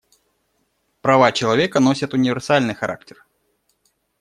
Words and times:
Права 1.01 1.31
человека 1.31 1.79
носят 1.79 2.15
универсальный 2.15 2.73
характер. 2.73 3.23